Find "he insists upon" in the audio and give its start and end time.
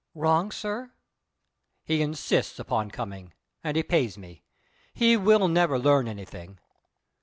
1.85-2.89